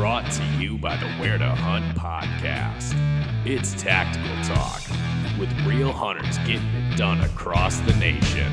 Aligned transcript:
Brought 0.00 0.32
to 0.32 0.44
you 0.58 0.78
by 0.78 0.96
the 0.96 1.08
Where 1.20 1.36
to 1.36 1.46
Hunt 1.46 1.94
podcast. 1.94 2.94
It's 3.44 3.74
tactical 3.74 4.34
talk 4.44 4.80
with 5.38 5.52
real 5.66 5.92
hunters 5.92 6.38
getting 6.38 6.66
it 6.68 6.96
done 6.96 7.20
across 7.20 7.80
the 7.80 7.92
nation. 7.96 8.50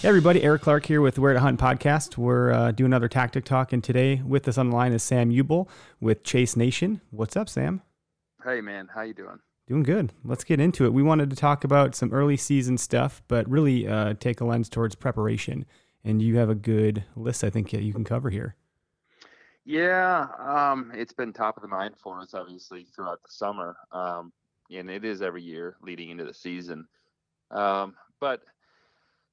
Hey 0.00 0.08
everybody, 0.08 0.42
Eric 0.42 0.62
Clark 0.62 0.86
here 0.86 1.00
with 1.00 1.20
Where 1.20 1.32
to 1.32 1.38
Hunt 1.38 1.60
podcast. 1.60 2.18
We're 2.18 2.50
uh, 2.50 2.72
doing 2.72 2.88
another 2.88 3.08
tactic 3.08 3.44
talk, 3.44 3.72
and 3.72 3.84
today 3.84 4.20
with 4.26 4.48
us 4.48 4.58
on 4.58 4.70
the 4.70 4.74
line 4.74 4.92
is 4.92 5.04
Sam 5.04 5.30
Ubl 5.30 5.68
with 6.00 6.24
Chase 6.24 6.56
Nation. 6.56 7.00
What's 7.12 7.36
up, 7.36 7.48
Sam? 7.48 7.80
Hey 8.44 8.60
man, 8.60 8.90
how 8.94 9.00
you 9.00 9.14
doing? 9.14 9.38
Doing 9.66 9.84
good. 9.84 10.12
Let's 10.22 10.44
get 10.44 10.60
into 10.60 10.84
it. 10.84 10.92
We 10.92 11.02
wanted 11.02 11.30
to 11.30 11.36
talk 11.36 11.64
about 11.64 11.94
some 11.94 12.12
early 12.12 12.36
season 12.36 12.76
stuff, 12.76 13.22
but 13.26 13.48
really 13.48 13.88
uh, 13.88 14.12
take 14.20 14.42
a 14.42 14.44
lens 14.44 14.68
towards 14.68 14.94
preparation. 14.94 15.64
And 16.04 16.20
you 16.20 16.36
have 16.36 16.50
a 16.50 16.54
good 16.54 17.04
list, 17.16 17.42
I 17.42 17.48
think, 17.48 17.70
that 17.70 17.80
you 17.82 17.94
can 17.94 18.04
cover 18.04 18.28
here. 18.28 18.54
Yeah, 19.64 20.26
um, 20.38 20.92
it's 20.94 21.14
been 21.14 21.32
top 21.32 21.56
of 21.56 21.62
the 21.62 21.68
mind 21.68 21.94
for 21.96 22.20
us, 22.20 22.34
obviously, 22.34 22.86
throughout 22.94 23.22
the 23.22 23.30
summer, 23.30 23.78
um, 23.92 24.30
and 24.70 24.90
it 24.90 25.06
is 25.06 25.22
every 25.22 25.42
year 25.42 25.76
leading 25.80 26.10
into 26.10 26.24
the 26.24 26.34
season. 26.34 26.86
Um, 27.50 27.94
but 28.20 28.42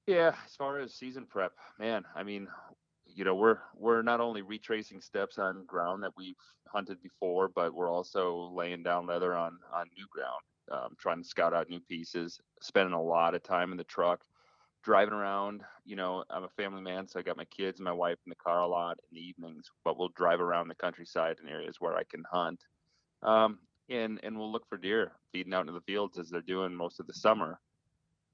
yeah, 0.07 0.35
as 0.45 0.55
far 0.55 0.79
as 0.79 0.93
season 0.93 1.25
prep, 1.25 1.51
man, 1.77 2.05
I 2.15 2.23
mean, 2.23 2.47
you 3.15 3.23
know, 3.23 3.35
we're 3.35 3.57
we're 3.75 4.01
not 4.01 4.21
only 4.21 4.41
retracing 4.41 5.01
steps 5.01 5.37
on 5.37 5.65
ground 5.65 6.03
that 6.03 6.13
we've 6.17 6.35
hunted 6.67 7.01
before, 7.01 7.49
but 7.49 7.73
we're 7.73 7.91
also 7.91 8.51
laying 8.53 8.83
down 8.83 9.07
leather 9.07 9.35
on 9.35 9.59
on 9.73 9.87
new 9.97 10.07
ground, 10.09 10.41
um, 10.71 10.95
trying 10.99 11.21
to 11.21 11.27
scout 11.27 11.53
out 11.53 11.69
new 11.69 11.79
pieces, 11.79 12.39
spending 12.61 12.93
a 12.93 13.01
lot 13.01 13.35
of 13.35 13.43
time 13.43 13.71
in 13.71 13.77
the 13.77 13.83
truck, 13.83 14.21
driving 14.83 15.13
around. 15.13 15.61
You 15.85 15.95
know, 15.95 16.23
I'm 16.29 16.43
a 16.43 16.49
family 16.49 16.81
man, 16.81 17.07
so 17.07 17.19
I 17.19 17.23
got 17.23 17.37
my 17.37 17.45
kids 17.45 17.79
and 17.79 17.85
my 17.85 17.91
wife 17.91 18.17
in 18.25 18.29
the 18.29 18.35
car 18.35 18.61
a 18.61 18.67
lot 18.67 18.97
in 19.11 19.15
the 19.15 19.21
evenings, 19.21 19.69
but 19.83 19.97
we'll 19.97 20.09
drive 20.09 20.41
around 20.41 20.67
the 20.67 20.75
countryside 20.75 21.37
in 21.41 21.49
areas 21.49 21.77
where 21.79 21.95
I 21.95 22.03
can 22.03 22.23
hunt. 22.31 22.59
Um, 23.23 23.59
and 23.89 24.19
and 24.23 24.37
we'll 24.37 24.51
look 24.51 24.67
for 24.67 24.77
deer 24.77 25.11
feeding 25.31 25.53
out 25.53 25.61
into 25.61 25.73
the 25.73 25.81
fields 25.81 26.17
as 26.17 26.29
they're 26.29 26.41
doing 26.41 26.73
most 26.73 26.99
of 26.99 27.07
the 27.07 27.13
summer. 27.13 27.59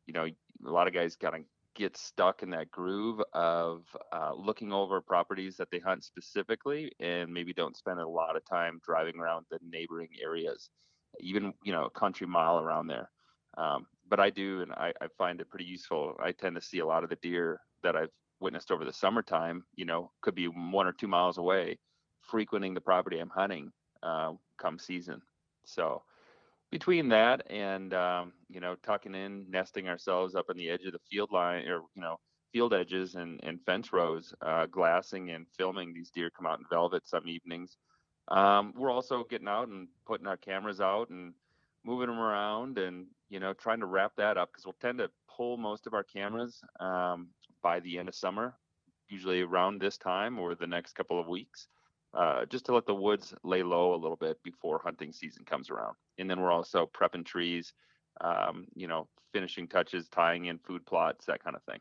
You 0.05 0.13
know, 0.13 0.25
a 0.25 0.71
lot 0.71 0.87
of 0.87 0.93
guys 0.93 1.15
kind 1.15 1.35
of 1.35 1.41
get 1.77 1.97
stuck 1.97 2.43
in 2.43 2.49
that 2.51 2.71
groove 2.71 3.21
of 3.33 3.85
uh, 4.13 4.33
looking 4.35 4.73
over 4.73 5.01
properties 5.01 5.57
that 5.57 5.69
they 5.71 5.79
hunt 5.79 6.03
specifically 6.03 6.91
and 6.99 7.33
maybe 7.33 7.53
don't 7.53 7.77
spend 7.77 7.99
a 7.99 8.07
lot 8.07 8.35
of 8.35 8.45
time 8.45 8.81
driving 8.85 9.19
around 9.19 9.45
the 9.51 9.59
neighboring 9.63 10.09
areas 10.21 10.69
even 11.21 11.53
you 11.63 11.73
know 11.73 11.85
a 11.85 11.91
country 11.91 12.27
mile 12.27 12.59
around 12.59 12.87
there. 12.87 13.09
Um, 13.57 13.87
but 14.09 14.19
i 14.19 14.29
do 14.29 14.61
and 14.61 14.73
I, 14.73 14.93
I 15.01 15.07
find 15.17 15.41
it 15.41 15.49
pretty 15.49 15.65
useful. 15.65 16.15
I 16.21 16.33
tend 16.33 16.55
to 16.55 16.61
see 16.61 16.79
a 16.79 16.85
lot 16.85 17.03
of 17.03 17.09
the 17.09 17.17
deer 17.17 17.61
that 17.83 17.95
i've 17.95 18.11
witnessed 18.39 18.71
over 18.71 18.85
the 18.85 18.93
summertime 18.93 19.63
you 19.75 19.85
know 19.85 20.11
could 20.21 20.35
be 20.35 20.45
one 20.47 20.87
or 20.87 20.93
two 20.93 21.07
miles 21.07 21.37
away 21.39 21.79
frequenting 22.21 22.73
the 22.73 22.81
property 22.81 23.19
i'm 23.19 23.29
hunting 23.29 23.71
uh, 24.03 24.33
come 24.57 24.79
season. 24.79 25.21
So 25.65 26.03
between 26.71 27.09
that 27.09 27.49
and 27.49 27.93
um, 27.93 28.33
you 28.49 28.59
know 28.59 28.75
tucking 28.83 29.15
in 29.15 29.45
nesting 29.49 29.87
ourselves 29.87 30.35
up 30.35 30.45
on 30.49 30.57
the 30.57 30.69
edge 30.69 30.85
of 30.85 30.93
the 30.93 30.99
field 31.09 31.31
line 31.31 31.67
or 31.67 31.81
you 31.95 32.01
know 32.01 32.17
field 32.51 32.73
edges 32.73 33.15
and, 33.15 33.39
and 33.43 33.61
fence 33.65 33.91
rows 33.91 34.33
uh, 34.41 34.65
glassing 34.67 35.31
and 35.31 35.45
filming 35.57 35.93
these 35.93 36.09
deer 36.09 36.29
come 36.29 36.45
out 36.45 36.59
in 36.59 36.65
velvet 36.69 37.07
some 37.07 37.27
evenings. 37.27 37.77
Um, 38.29 38.73
we're 38.75 38.91
also 38.91 39.23
getting 39.29 39.47
out 39.47 39.69
and 39.69 39.87
putting 40.05 40.27
our 40.27 40.37
cameras 40.37 40.81
out 40.81 41.09
and 41.09 41.33
moving 41.85 42.07
them 42.07 42.19
around 42.19 42.77
and 42.77 43.05
you 43.29 43.39
know 43.39 43.53
trying 43.53 43.79
to 43.79 43.85
wrap 43.85 44.13
that 44.17 44.37
up 44.37 44.49
because 44.51 44.65
we'll 44.65 44.75
tend 44.81 44.97
to 44.97 45.09
pull 45.33 45.57
most 45.57 45.87
of 45.87 45.93
our 45.93 46.03
cameras 46.03 46.61
um, 46.79 47.27
by 47.61 47.79
the 47.79 47.97
end 47.97 48.09
of 48.09 48.15
summer 48.15 48.55
usually 49.09 49.41
around 49.41 49.79
this 49.79 49.97
time 49.97 50.37
or 50.37 50.53
the 50.55 50.67
next 50.67 50.93
couple 50.93 51.19
of 51.19 51.27
weeks 51.27 51.67
uh, 52.17 52.45
just 52.45 52.65
to 52.65 52.73
let 52.73 52.87
the 52.87 52.95
woods 52.95 53.33
lay 53.43 53.61
low 53.61 53.93
a 53.93 53.95
little 53.95 54.17
bit 54.17 54.41
before 54.43 54.81
hunting 54.83 55.13
season 55.13 55.45
comes 55.45 55.69
around. 55.69 55.95
And 56.17 56.27
then 56.29 56.41
we're 56.41 56.51
also 56.51 56.89
prepping 56.91 57.23
trees, 57.23 57.73
um, 58.21 58.65
you 58.75 58.87
know, 58.87 59.07
finishing 59.33 59.67
touches, 59.67 60.09
tying 60.09 60.45
in 60.45 60.57
food 60.57 60.83
plots, 60.85 61.25
that 61.27 61.43
kind 61.43 61.55
of 61.55 61.61
thing. 61.63 61.79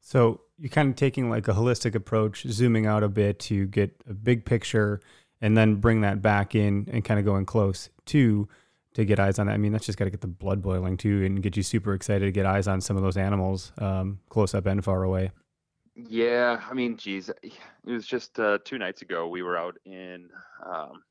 So 0.00 0.42
you're 0.56 0.68
kind 0.68 0.88
of 0.88 0.94
taking 0.94 1.30
like 1.30 1.48
a 1.48 1.52
holistic 1.52 1.96
approach, 1.96 2.46
zooming 2.46 2.86
out 2.86 3.02
a 3.02 3.08
bit 3.08 3.40
to 3.40 3.66
get 3.66 4.00
a 4.08 4.14
big 4.14 4.44
picture 4.44 5.00
and 5.40 5.56
then 5.56 5.76
bring 5.76 6.02
that 6.02 6.22
back 6.22 6.54
in 6.54 6.88
and 6.92 7.04
kind 7.04 7.18
of 7.18 7.26
going 7.26 7.44
close 7.44 7.90
to 8.06 8.48
to 8.92 9.04
get 9.04 9.18
eyes 9.18 9.40
on 9.40 9.48
that. 9.48 9.54
I 9.54 9.56
mean, 9.56 9.72
that's 9.72 9.86
just 9.86 9.98
got 9.98 10.04
to 10.04 10.10
get 10.12 10.20
the 10.20 10.28
blood 10.28 10.62
boiling 10.62 10.96
too 10.96 11.24
and 11.24 11.42
get 11.42 11.56
you 11.56 11.64
super 11.64 11.94
excited 11.94 12.26
to 12.26 12.30
get 12.30 12.46
eyes 12.46 12.68
on 12.68 12.80
some 12.80 12.96
of 12.96 13.02
those 13.02 13.16
animals 13.16 13.72
um, 13.78 14.20
close 14.28 14.54
up 14.54 14.66
and 14.66 14.84
far 14.84 15.02
away. 15.02 15.32
Yeah, 15.96 16.60
I 16.68 16.74
mean, 16.74 16.96
geez, 16.96 17.28
it 17.28 17.52
was 17.84 18.06
just 18.06 18.38
uh, 18.40 18.58
two 18.64 18.78
nights 18.78 19.02
ago. 19.02 19.28
We 19.28 19.42
were 19.42 19.56
out 19.56 19.76
in 19.84 20.28
um, 20.64 21.02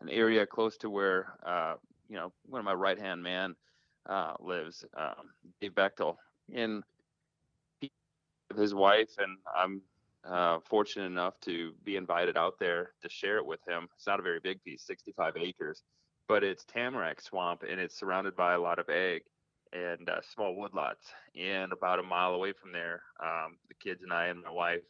an 0.00 0.08
area 0.08 0.46
close 0.46 0.76
to 0.78 0.90
where 0.90 1.34
uh, 1.44 1.74
you 2.08 2.16
know 2.16 2.32
one 2.46 2.58
of 2.58 2.64
my 2.64 2.74
right 2.74 2.98
hand 2.98 3.22
man 3.22 3.54
uh, 4.08 4.34
lives, 4.40 4.84
um, 4.96 5.30
Dave 5.60 5.74
Bechtel, 5.74 6.16
and 6.52 6.82
his 8.56 8.74
wife, 8.74 9.10
and 9.18 9.38
I'm 9.56 9.82
uh, 10.28 10.58
fortunate 10.68 11.06
enough 11.06 11.38
to 11.42 11.72
be 11.84 11.96
invited 11.96 12.36
out 12.36 12.58
there 12.58 12.92
to 13.02 13.08
share 13.08 13.36
it 13.36 13.46
with 13.46 13.60
him. 13.68 13.88
It's 13.94 14.08
not 14.08 14.18
a 14.18 14.24
very 14.24 14.40
big 14.40 14.62
piece, 14.64 14.82
65 14.82 15.36
acres, 15.36 15.82
but 16.26 16.42
it's 16.42 16.64
tamarack 16.64 17.20
swamp, 17.20 17.62
and 17.68 17.80
it's 17.80 17.96
surrounded 17.96 18.34
by 18.34 18.54
a 18.54 18.60
lot 18.60 18.80
of 18.80 18.88
ag 18.88 19.22
and 19.76 20.08
uh, 20.08 20.20
small 20.34 20.54
woodlots. 20.56 21.12
And 21.38 21.72
about 21.72 21.98
a 21.98 22.02
mile 22.02 22.34
away 22.34 22.52
from 22.52 22.72
there, 22.72 23.02
um, 23.22 23.56
the 23.68 23.74
kids 23.74 24.02
and 24.02 24.12
I 24.12 24.26
and 24.26 24.42
my 24.42 24.50
wife 24.50 24.82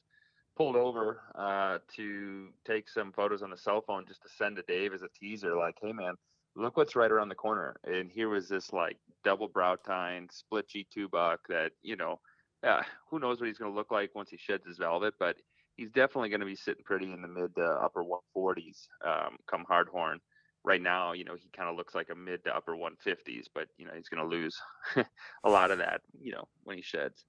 pulled 0.56 0.76
over 0.76 1.20
uh, 1.34 1.78
to 1.96 2.48
take 2.66 2.88
some 2.88 3.12
photos 3.12 3.42
on 3.42 3.50
the 3.50 3.56
cell 3.56 3.82
phone 3.86 4.04
just 4.06 4.22
to 4.22 4.28
send 4.28 4.56
to 4.56 4.62
Dave 4.62 4.94
as 4.94 5.02
a 5.02 5.08
teaser, 5.18 5.54
like, 5.54 5.76
"Hey 5.80 5.92
man, 5.92 6.14
look 6.54 6.76
what's 6.76 6.96
right 6.96 7.10
around 7.10 7.28
the 7.28 7.34
corner." 7.34 7.76
And 7.84 8.10
here 8.10 8.28
was 8.28 8.48
this 8.48 8.72
like 8.72 8.98
double 9.24 9.48
brow 9.48 9.76
tine, 9.76 10.28
split 10.30 10.68
G2 10.68 11.10
buck 11.10 11.40
that 11.48 11.72
you 11.82 11.96
know, 11.96 12.20
uh, 12.62 12.82
who 13.10 13.18
knows 13.18 13.40
what 13.40 13.48
he's 13.48 13.58
going 13.58 13.70
to 13.70 13.76
look 13.76 13.90
like 13.90 14.14
once 14.14 14.30
he 14.30 14.38
sheds 14.38 14.66
his 14.66 14.78
velvet, 14.78 15.14
but 15.18 15.36
he's 15.76 15.90
definitely 15.90 16.30
going 16.30 16.40
to 16.40 16.46
be 16.46 16.56
sitting 16.56 16.84
pretty 16.84 17.12
in 17.12 17.22
the 17.22 17.28
mid 17.28 17.54
to 17.56 17.64
upper 17.64 18.02
140s 18.02 18.86
um, 19.04 19.36
come 19.46 19.64
hardhorn 19.70 20.18
right 20.66 20.82
now, 20.82 21.12
you 21.12 21.24
know, 21.24 21.34
he 21.34 21.48
kind 21.56 21.70
of 21.70 21.76
looks 21.76 21.94
like 21.94 22.10
a 22.10 22.14
mid 22.14 22.44
to 22.44 22.54
upper 22.54 22.74
150s, 22.76 23.46
but 23.54 23.68
you 23.78 23.86
know, 23.86 23.92
he's 23.96 24.08
going 24.08 24.22
to 24.22 24.28
lose 24.28 24.60
a 25.44 25.48
lot 25.48 25.70
of 25.70 25.78
that, 25.78 26.02
you 26.20 26.32
know, 26.32 26.46
when 26.64 26.76
he 26.76 26.82
sheds. 26.82 27.24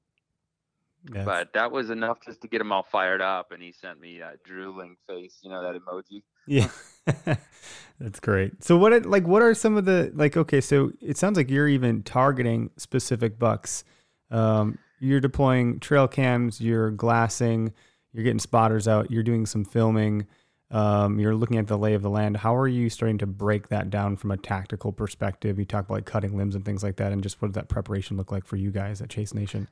Yes. 1.14 1.24
But 1.24 1.54
that 1.54 1.72
was 1.72 1.92
enough 1.92 2.18
just 2.26 2.42
to 2.42 2.48
get 2.48 2.60
him 2.60 2.72
all 2.72 2.84
fired 2.84 3.22
up, 3.22 3.52
and 3.52 3.62
he 3.62 3.72
sent 3.72 4.02
me 4.02 4.18
that 4.20 4.44
drooling 4.44 4.98
face, 5.08 5.38
you 5.44 5.50
know, 5.50 5.62
that 5.62 5.80
emoji. 5.80 6.24
Yeah, 6.48 6.70
that's 8.00 8.20
great. 8.20 8.64
So, 8.64 8.78
what 8.78 9.06
like 9.06 9.26
what 9.26 9.44
are 9.44 9.54
some 9.54 9.78
of 9.78 9.86
the 9.86 10.12
like? 10.16 10.36
Okay, 10.36 10.60
so 10.60 10.92
it 11.00 11.18
sounds 11.18 11.38
like 11.38 11.52
you're 11.52 11.68
even 11.68 12.02
targeting 12.02 12.72
specific 12.78 13.38
bucks. 13.38 13.86
Um, 14.32 14.80
you're 15.00 15.22
deploying 15.22 15.80
trail 15.80 16.08
cams, 16.08 16.60
you're 16.60 16.90
glassing, 16.90 17.72
you're 18.12 18.24
getting 18.24 18.40
spotters 18.40 18.88
out, 18.88 19.12
you're 19.12 19.24
doing 19.24 19.46
some 19.46 19.64
filming 19.64 20.26
um, 20.72 21.20
you're 21.20 21.36
looking 21.36 21.58
at 21.58 21.68
the 21.68 21.78
lay 21.78 21.94
of 21.94 22.02
the 22.02 22.10
land. 22.10 22.38
How 22.38 22.56
are 22.56 22.68
you 22.68 22.90
starting 22.90 23.18
to 23.20 23.28
break 23.28 23.70
that 23.70 23.90
down 23.90 24.18
from 24.18 24.32
a 24.32 24.38
tactical 24.38 24.92
perspective? 24.92 25.58
You 25.58 25.66
talk 25.66 25.86
about 25.86 25.96
like 25.96 26.06
cutting 26.06 26.38
limbs 26.38 26.56
and 26.56 26.66
things 26.66 26.84
like 26.84 26.98
that, 26.98 27.12
and 27.12 27.24
just 27.24 27.42
what 27.42 27.50
does 27.50 27.56
that 27.56 27.70
preparation 27.70 28.18
look 28.18 28.32
like 28.32 28.46
for 28.46 28.58
you 28.58 28.72
guys 28.72 29.02
at 29.02 29.10
Chase 29.10 29.34
Nation? 29.34 29.70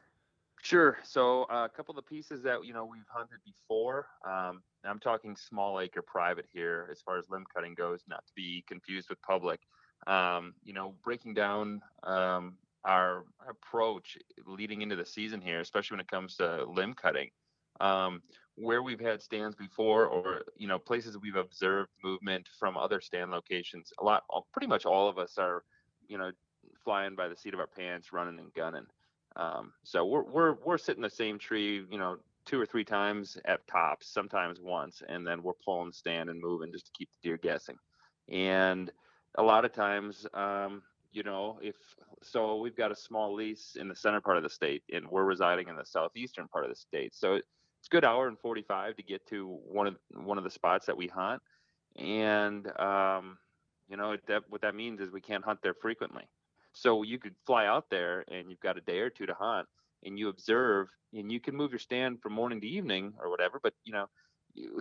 Sure. 0.61 0.97
So 1.03 1.43
uh, 1.43 1.65
a 1.65 1.69
couple 1.69 1.91
of 1.91 1.97
the 1.97 2.09
pieces 2.09 2.41
that 2.43 2.65
you 2.65 2.73
know 2.73 2.85
we've 2.85 3.07
hunted 3.07 3.37
before. 3.45 4.07
Um, 4.27 4.63
I'm 4.83 4.99
talking 4.99 5.35
small 5.35 5.79
acre 5.79 6.01
private 6.01 6.45
here, 6.51 6.87
as 6.91 7.01
far 7.01 7.19
as 7.19 7.29
limb 7.29 7.45
cutting 7.53 7.75
goes, 7.75 8.01
not 8.07 8.25
to 8.25 8.33
be 8.35 8.63
confused 8.67 9.09
with 9.09 9.21
public. 9.21 9.59
Um, 10.07 10.53
you 10.63 10.73
know, 10.73 10.95
breaking 11.03 11.33
down 11.33 11.81
um, 12.03 12.57
our 12.83 13.25
approach 13.47 14.17
leading 14.47 14.81
into 14.81 14.95
the 14.95 15.05
season 15.05 15.41
here, 15.41 15.59
especially 15.59 15.95
when 15.95 16.01
it 16.01 16.09
comes 16.09 16.35
to 16.37 16.65
limb 16.65 16.93
cutting. 16.93 17.29
Um, 17.81 18.21
where 18.55 18.81
we've 18.81 18.99
had 18.99 19.21
stands 19.21 19.55
before 19.55 20.05
or 20.05 20.43
you 20.55 20.67
know 20.67 20.79
places 20.79 21.17
we've 21.17 21.35
observed 21.35 21.89
movement 22.03 22.47
from 22.57 22.77
other 22.77 23.01
stand 23.01 23.31
locations 23.31 23.91
a 23.99 24.03
lot 24.03 24.23
pretty 24.53 24.67
much 24.67 24.85
all 24.85 25.09
of 25.09 25.17
us 25.17 25.37
are 25.37 25.63
you 26.07 26.17
know 26.17 26.31
flying 26.83 27.15
by 27.15 27.27
the 27.27 27.35
seat 27.35 27.53
of 27.53 27.59
our 27.59 27.67
pants 27.67 28.13
running 28.13 28.39
and 28.39 28.53
gunning. 28.53 28.85
Um, 29.35 29.73
so 29.83 30.05
we're 30.05 30.23
we're 30.23 30.53
we're 30.63 30.77
sitting 30.77 31.01
the 31.03 31.09
same 31.09 31.37
tree 31.37 31.85
you 31.89 31.97
know 31.97 32.17
two 32.45 32.59
or 32.59 32.65
three 32.65 32.85
times 32.85 33.37
at 33.45 33.67
tops 33.67 34.07
sometimes 34.07 34.61
once 34.61 35.01
and 35.09 35.25
then 35.25 35.41
we're 35.41 35.53
pulling 35.65 35.91
stand 35.91 36.29
and 36.29 36.39
moving 36.39 36.71
just 36.71 36.85
to 36.85 36.91
keep 36.97 37.09
the 37.11 37.29
deer 37.29 37.37
guessing. 37.37 37.77
And 38.29 38.91
a 39.37 39.43
lot 39.43 39.65
of 39.65 39.73
times 39.73 40.25
um, 40.33 40.83
you 41.11 41.23
know 41.23 41.59
if 41.61 41.75
so 42.21 42.57
we've 42.57 42.77
got 42.77 42.91
a 42.91 42.95
small 42.95 43.33
lease 43.33 43.75
in 43.79 43.87
the 43.87 43.95
center 43.95 44.21
part 44.21 44.37
of 44.37 44.43
the 44.43 44.49
state 44.49 44.83
and 44.93 45.05
we're 45.09 45.25
residing 45.25 45.67
in 45.67 45.75
the 45.75 45.85
southeastern 45.85 46.47
part 46.47 46.63
of 46.63 46.69
the 46.69 46.75
state. 46.75 47.13
So 47.13 47.39
it's 47.85 47.93
a 47.93 47.95
good 47.95 48.05
hour 48.05 48.27
and 48.27 48.39
45 48.39 48.95
to 48.95 49.03
get 49.03 49.27
to 49.27 49.59
one 49.71 49.85
of 49.85 49.95
one 50.15 50.39
of 50.39 50.43
the 50.43 50.49
spots 50.49 50.87
that 50.87 50.97
we 50.97 51.05
hunt. 51.05 51.39
And 51.97 52.67
um, 52.79 53.37
you 53.87 53.95
know 53.95 54.17
that 54.27 54.41
what 54.49 54.61
that 54.61 54.73
means 54.73 54.99
is 55.01 55.11
we 55.11 55.21
can't 55.21 55.45
hunt 55.45 55.59
there 55.61 55.75
frequently. 55.75 56.23
So 56.73 57.03
you 57.03 57.19
could 57.19 57.35
fly 57.45 57.67
out 57.67 57.85
there 57.91 58.25
and 58.27 58.49
you've 58.49 58.59
got 58.59 58.77
a 58.77 58.81
day 58.81 58.99
or 58.99 59.11
two 59.11 59.27
to 59.27 59.35
hunt 59.35 59.67
and 60.03 60.17
you 60.17 60.29
observe 60.29 60.87
and 61.13 61.31
you 61.31 61.39
can 61.39 61.55
move 61.55 61.71
your 61.71 61.79
stand 61.79 62.23
from 62.23 62.33
morning 62.33 62.59
to 62.59 62.67
evening 62.67 63.13
or 63.19 63.29
whatever 63.29 63.61
but 63.63 63.73
you 63.85 63.93
know 63.93 64.07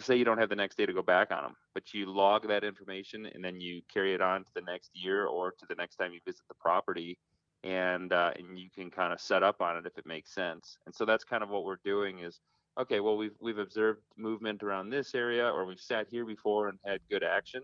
say 0.01 0.17
you 0.17 0.25
don't 0.25 0.39
have 0.39 0.49
the 0.49 0.57
next 0.57 0.77
day 0.77 0.87
to 0.87 0.93
go 0.93 1.03
back 1.03 1.31
on 1.31 1.43
them 1.43 1.55
but 1.73 1.95
you 1.95 2.07
log 2.07 2.49
that 2.49 2.65
information 2.65 3.27
and 3.27 3.45
then 3.45 3.61
you 3.61 3.81
carry 3.93 4.13
it 4.13 4.21
on 4.21 4.43
to 4.43 4.51
the 4.57 4.61
next 4.63 4.91
year 4.93 5.27
or 5.27 5.53
to 5.53 5.67
the 5.69 5.75
next 5.77 5.97
time 5.97 6.13
you 6.13 6.19
visit 6.27 6.43
the 6.49 6.55
property 6.55 7.17
and 7.65 8.13
uh, 8.13 8.31
and 8.37 8.59
you 8.59 8.69
can 8.71 8.91
kind 8.91 9.13
of 9.13 9.21
set 9.21 9.43
up 9.43 9.61
on 9.61 9.77
it 9.77 9.87
if 9.87 9.97
it 9.99 10.07
makes 10.07 10.33
sense. 10.35 10.77
And 10.87 10.95
so 10.95 11.05
that's 11.05 11.25
kind 11.25 11.43
of 11.43 11.49
what 11.49 11.65
we're 11.65 11.79
doing 11.85 12.19
is 12.19 12.39
okay, 12.79 13.01
well 13.01 13.17
we've 13.17 13.37
we've 13.41 13.59
observed 13.59 14.01
movement 14.17 14.63
around 14.63 14.91
this 14.91 15.15
area, 15.15 15.49
or 15.49 15.65
we've 15.65 15.81
sat 15.81 16.07
here 16.11 16.25
before 16.25 16.69
and 16.69 16.79
had 16.85 17.01
good 17.11 17.23
action, 17.23 17.63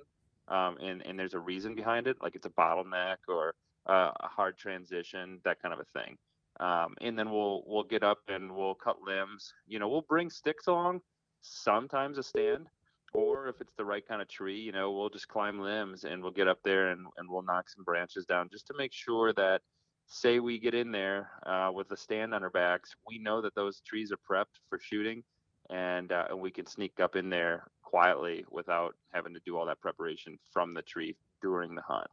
um, 0.49 0.77
and 0.79 1.03
and 1.07 1.19
there's 1.19 1.35
a 1.35 1.39
reason 1.39 1.75
behind 1.75 2.07
it, 2.07 2.17
like 2.23 2.35
it's 2.35 2.47
a 2.47 2.51
bottleneck 2.51 3.17
or 3.29 3.55
uh, 3.87 4.11
a 4.21 4.29
hard 4.29 4.59
transition, 4.59 5.41
that 5.45 5.61
kind 5.63 5.75
of 5.75 5.81
a 5.81 5.99
thing. 5.99 6.17
Um, 6.59 6.95
and 7.01 7.19
then 7.19 7.31
we'll 7.31 7.63
we'll 7.67 7.85
get 7.85 8.03
up 8.03 8.19
and 8.29 8.55
we'll 8.55 8.75
cut 8.75 9.01
limbs. 9.03 9.53
You 9.67 9.79
know, 9.79 9.89
we'll 9.89 10.03
bring 10.09 10.31
sticks 10.31 10.67
along, 10.67 11.01
sometimes 11.43 12.19
a 12.19 12.23
stand, 12.23 12.67
or 13.15 13.49
if 13.49 13.61
it's 13.61 13.75
the 13.77 13.85
right 13.85 14.07
kind 14.07 14.23
of 14.23 14.29
tree, 14.29 14.59
you 14.59 14.73
know, 14.73 14.93
we'll 14.93 15.09
just 15.09 15.29
climb 15.29 15.59
limbs 15.61 16.05
and 16.05 16.23
we'll 16.23 16.33
get 16.33 16.49
up 16.49 16.59
there 16.63 16.91
and, 16.91 17.07
and 17.17 17.29
we'll 17.29 17.43
knock 17.43 17.69
some 17.69 17.85
branches 17.85 18.27
down 18.27 18.49
just 18.51 18.67
to 18.69 18.75
make 18.77 18.93
sure 18.93 19.33
that 19.33 19.63
say 20.11 20.41
we 20.41 20.59
get 20.59 20.75
in 20.75 20.91
there 20.91 21.31
uh, 21.47 21.71
with 21.73 21.91
a 21.93 21.97
stand 21.97 22.35
on 22.35 22.43
our 22.43 22.51
backs, 22.51 22.95
we 23.07 23.19
know 23.19 23.41
that 23.41 23.55
those 23.55 23.81
trees 23.81 24.13
are 24.13 24.17
prepped 24.17 24.59
for 24.69 24.79
shooting, 24.79 25.23
and 25.71 26.11
uh, 26.11 26.27
and 26.31 26.41
we 26.41 26.51
can 26.51 26.67
sneak 26.67 26.99
up 27.01 27.15
in 27.15 27.31
there 27.31 27.69
quietly 27.83 28.45
without 28.51 28.97
having 29.13 29.33
to 29.35 29.41
do 29.47 29.57
all 29.57 29.67
that 29.67 29.81
preparation 29.81 30.39
from 30.53 30.75
the 30.75 30.83
tree 30.83 31.17
during 31.41 31.75
the 31.75 31.83
hunt. 31.83 32.11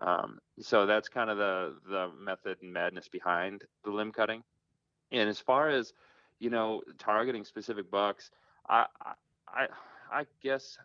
Um, 0.00 0.38
so 0.60 0.86
that's 0.86 1.08
kind 1.08 1.30
of 1.30 1.38
the 1.38 1.76
the 1.88 2.10
method 2.20 2.58
and 2.62 2.72
madness 2.72 3.08
behind 3.08 3.62
the 3.84 3.90
limb 3.90 4.12
cutting. 4.12 4.42
And 5.12 5.28
as 5.28 5.38
far 5.38 5.68
as 5.68 5.92
you 6.40 6.50
know, 6.50 6.82
targeting 6.98 7.44
specific 7.44 7.90
bucks, 7.90 8.30
I 8.68 8.86
I 9.46 9.68
I 10.12 10.26
guess 10.42 10.78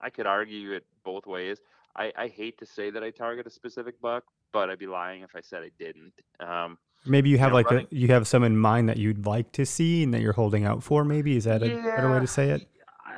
I 0.00 0.08
could 0.08 0.26
argue 0.26 0.72
it 0.72 0.86
both 1.04 1.26
ways. 1.26 1.58
I, 1.96 2.12
I 2.16 2.28
hate 2.28 2.58
to 2.58 2.66
say 2.66 2.90
that 2.90 3.04
I 3.04 3.10
target 3.10 3.46
a 3.46 3.50
specific 3.50 4.00
buck 4.00 4.24
but 4.54 4.70
I'd 4.70 4.78
be 4.78 4.86
lying 4.86 5.22
if 5.22 5.34
I 5.34 5.40
said 5.42 5.62
I 5.64 5.70
didn't. 5.78 6.12
Um, 6.38 6.78
maybe 7.04 7.28
you 7.28 7.36
have 7.38 7.48
you 7.48 7.50
know, 7.50 7.54
like 7.56 7.70
running, 7.70 7.88
a, 7.90 7.94
you 7.94 8.08
have 8.08 8.26
some 8.26 8.44
in 8.44 8.56
mind 8.56 8.88
that 8.88 8.96
you'd 8.96 9.26
like 9.26 9.50
to 9.52 9.66
see 9.66 10.04
and 10.04 10.14
that 10.14 10.22
you're 10.22 10.32
holding 10.32 10.64
out 10.64 10.82
for. 10.82 11.04
Maybe 11.04 11.36
is 11.36 11.44
that 11.44 11.62
a 11.62 11.68
yeah, 11.68 11.96
better 11.96 12.10
way 12.10 12.20
to 12.20 12.26
say 12.26 12.50
it? 12.50 12.66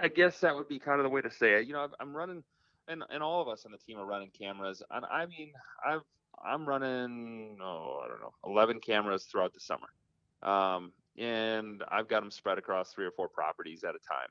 I 0.02 0.08
guess 0.08 0.40
that 0.40 0.56
would 0.56 0.66
be 0.66 0.78
kind 0.78 0.98
of 0.98 1.04
the 1.04 1.10
way 1.10 1.20
to 1.20 1.30
say 1.30 1.60
it. 1.60 1.66
You 1.66 1.74
know, 1.74 1.86
I'm 2.00 2.16
running, 2.16 2.42
and 2.88 3.04
and 3.10 3.22
all 3.22 3.42
of 3.42 3.48
us 3.48 3.66
on 3.66 3.70
the 3.70 3.78
team 3.78 3.98
are 3.98 4.06
running 4.06 4.30
cameras, 4.30 4.82
and 4.90 5.04
I 5.04 5.26
mean, 5.26 5.52
I've 5.86 6.02
I'm 6.42 6.66
running, 6.66 7.58
oh, 7.62 8.02
I 8.04 8.08
don't 8.08 8.20
know, 8.20 8.34
11 8.44 8.80
cameras 8.80 9.24
throughout 9.24 9.54
the 9.54 9.60
summer, 9.60 9.88
um, 10.42 10.92
and 11.16 11.82
I've 11.90 12.08
got 12.08 12.20
them 12.20 12.30
spread 12.30 12.58
across 12.58 12.92
three 12.92 13.06
or 13.06 13.10
four 13.10 13.28
properties 13.28 13.84
at 13.84 13.94
a 13.94 13.98
time, 13.98 14.28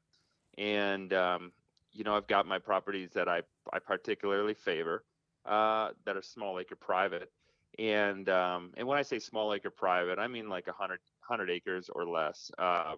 and 0.57 1.13
um, 1.13 1.51
you 1.93 2.03
know, 2.03 2.15
I've 2.15 2.27
got 2.27 2.47
my 2.47 2.57
properties 2.57 3.11
that 3.13 3.29
I 3.29 3.41
I 3.71 3.77
particularly 3.79 4.55
favor 4.55 5.03
uh, 5.45 5.89
that 6.05 6.17
are 6.17 6.21
small 6.21 6.59
acre 6.59 6.75
private. 6.75 7.31
And 7.77 8.29
um, 8.29 8.71
and 8.77 8.87
when 8.87 8.97
I 8.97 9.01
say 9.01 9.19
small 9.19 9.53
acre 9.53 9.69
private, 9.69 10.17
I 10.17 10.27
mean 10.27 10.47
like 10.47 10.67
100, 10.67 10.99
100 11.27 11.49
acres 11.49 11.89
or 11.93 12.05
less. 12.05 12.49
Um, 12.57 12.97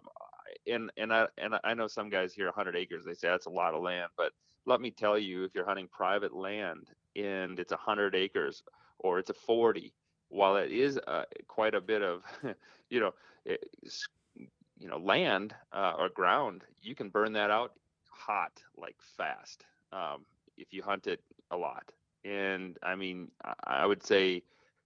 and 0.66 0.90
and 0.96 1.12
I 1.12 1.26
and 1.36 1.54
I 1.64 1.74
know 1.74 1.88
some 1.88 2.08
guys 2.08 2.32
hear 2.32 2.46
100 2.46 2.76
acres, 2.76 3.04
they 3.04 3.14
say 3.14 3.28
that's 3.28 3.46
a 3.46 3.50
lot 3.50 3.74
of 3.74 3.82
land. 3.82 4.10
But 4.16 4.32
let 4.66 4.80
me 4.80 4.90
tell 4.90 5.18
you, 5.18 5.44
if 5.44 5.54
you're 5.54 5.66
hunting 5.66 5.88
private 5.90 6.34
land 6.34 6.88
and 7.16 7.58
it's 7.58 7.72
100 7.72 8.14
acres 8.14 8.62
or 8.98 9.18
it's 9.18 9.30
a 9.30 9.34
40, 9.34 9.92
while 10.28 10.56
it 10.56 10.70
is 10.70 10.98
uh, 11.06 11.24
quite 11.46 11.74
a 11.74 11.80
bit 11.80 12.02
of, 12.02 12.22
you 12.90 13.00
know, 13.00 13.12
you 14.78 14.88
know, 14.88 14.98
land 14.98 15.54
uh, 15.72 15.94
or 15.98 16.08
ground, 16.10 16.64
you 16.82 16.94
can 16.94 17.08
burn 17.08 17.32
that 17.32 17.50
out 17.50 17.72
hot 18.10 18.52
like 18.76 18.96
fast 19.16 19.64
um, 19.92 20.24
if 20.56 20.72
you 20.72 20.82
hunt 20.82 21.06
it 21.06 21.20
a 21.50 21.56
lot. 21.56 21.90
And 22.28 22.76
I 22.82 22.94
mean, 22.94 23.30
I 23.64 23.86
would 23.86 24.04
say, 24.04 24.42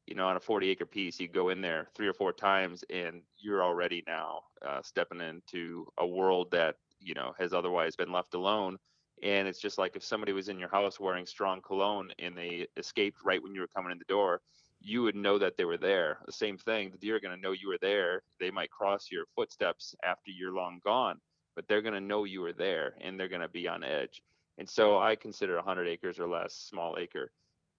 you 0.07 0.15
know, 0.15 0.27
on 0.29 0.37
a 0.37 0.41
40 0.41 0.69
acre 0.71 0.87
piece, 0.87 1.19
you 1.19 1.29
go 1.29 1.49
in 1.49 1.61
there 1.61 1.89
three 1.95 2.07
or 2.07 2.15
four 2.15 2.33
times 2.33 2.85
and 2.91 3.23
you're 3.39 3.63
already 3.63 4.05
now 4.07 4.43
uh, 4.67 4.81
stepping 4.83 5.21
into 5.21 5.87
a 5.99 6.07
world 6.07 6.51
that, 6.53 6.77
you 7.01 7.15
know, 7.15 7.35
has 7.39 7.53
otherwise 7.53 7.97
been 7.97 8.13
left 8.13 8.35
alone. 8.35 8.79
And 9.23 9.49
it's 9.49 9.61
just 9.61 9.79
like 9.79 9.97
if 9.97 10.05
somebody 10.05 10.33
was 10.33 10.49
in 10.49 10.59
your 10.59 10.69
house 10.69 11.01
wearing 11.01 11.27
strong 11.27 11.61
cologne 11.61 12.11
and 12.19 12.37
they 12.37 12.67
escaped 12.77 13.19
right 13.25 13.43
when 13.43 13.55
you 13.55 13.61
were 13.61 13.69
coming 13.69 13.93
in 13.93 13.99
the 13.99 14.05
door, 14.05 14.41
you 14.81 15.03
would 15.03 15.17
know 15.17 15.39
that 15.39 15.57
they 15.57 15.65
were 15.65 15.77
there. 15.77 16.19
The 16.27 16.33
same 16.33 16.59
thing, 16.59 16.91
the 16.91 16.99
deer 16.99 17.17
are 17.17 17.21
going 17.21 17.35
to 17.37 17.41
know 17.41 17.53
you 17.53 17.69
were 17.69 17.79
there. 17.81 18.23
They 18.41 18.51
might 18.51 18.71
cross 18.71 19.09
your 19.11 19.25
footsteps 19.35 19.95
after 20.05 20.31
you're 20.31 20.55
long 20.55 20.81
gone, 20.85 21.21
but 21.55 21.67
they're 21.69 21.83
going 21.83 21.95
to 21.95 22.01
know 22.01 22.25
you 22.25 22.41
were 22.41 22.53
there 22.53 22.95
and 23.01 23.19
they're 23.19 23.29
going 23.29 23.43
to 23.43 23.49
be 23.49 23.69
on 23.69 23.85
edge. 23.85 24.23
And 24.59 24.69
so 24.69 24.99
I 24.99 25.17
consider 25.17 25.57
100 25.57 25.89
acres 25.89 26.19
or 26.19 26.29
less 26.29 26.55
small 26.55 26.97
acre. 26.99 27.31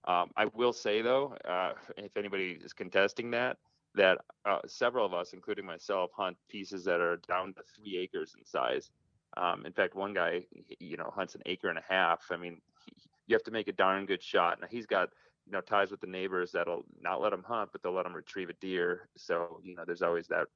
Um, 0.05 0.31
I 0.35 0.45
will 0.53 0.73
say 0.73 1.01
though, 1.01 1.35
uh, 1.47 1.73
if 1.97 2.17
anybody 2.17 2.59
is 2.61 2.73
contesting 2.73 3.31
that, 3.31 3.57
that 3.95 4.19
uh, 4.45 4.59
several 4.65 5.05
of 5.05 5.13
us, 5.13 5.33
including 5.33 5.65
myself, 5.65 6.11
hunt 6.15 6.35
pieces 6.49 6.83
that 6.85 6.99
are 6.99 7.17
down 7.27 7.53
to 7.53 7.61
three 7.75 7.97
acres 7.97 8.35
in 8.37 8.43
size. 8.43 8.89
Um, 9.37 9.65
in 9.65 9.73
fact, 9.73 9.95
one 9.95 10.13
guy, 10.13 10.45
you 10.79 10.97
know, 10.97 11.11
hunts 11.13 11.35
an 11.35 11.41
acre 11.45 11.69
and 11.69 11.77
a 11.77 11.83
half. 11.87 12.23
I 12.31 12.37
mean, 12.37 12.59
he, 12.85 12.93
you 13.27 13.35
have 13.35 13.43
to 13.43 13.51
make 13.51 13.67
a 13.67 13.73
darn 13.73 14.05
good 14.05 14.21
shot. 14.21 14.59
Now 14.59 14.67
he's 14.69 14.85
got, 14.85 15.09
you 15.45 15.51
know, 15.51 15.62
ties 15.62 15.91
with 15.91 16.01
the 16.01 16.07
neighbors 16.07 16.51
that'll 16.51 16.86
not 17.01 17.21
let 17.21 17.33
him 17.33 17.43
hunt, 17.43 17.69
but 17.71 17.81
they'll 17.81 17.93
let 17.93 18.05
him 18.05 18.15
retrieve 18.15 18.50
a 18.50 18.53
deer. 18.53 19.09
So, 19.15 19.59
you 19.63 19.75
know, 19.75 19.83
there's 19.86 20.01
always 20.01 20.27
that 20.27 20.48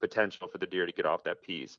potential 0.00 0.48
for 0.48 0.58
the 0.58 0.66
deer 0.66 0.86
to 0.86 0.92
get 0.92 1.06
off 1.06 1.24
that 1.24 1.42
piece 1.42 1.78